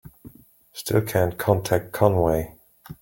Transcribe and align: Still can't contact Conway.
Still 0.73 1.01
can't 1.01 1.37
contact 1.37 1.91
Conway. 1.91 2.55